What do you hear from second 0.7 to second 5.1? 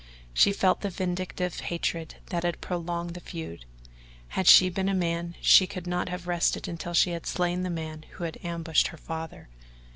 the vindictive hatred that had prolonged the feud. Had she been a